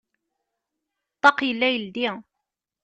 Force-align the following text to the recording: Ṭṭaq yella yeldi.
Ṭṭaq 1.15 1.37
yella 1.47 1.67
yeldi. 1.69 2.09